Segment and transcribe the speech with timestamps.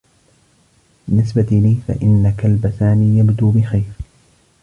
[1.07, 3.83] بالنسبة لي، فإن كلب سامي يبدو بخير.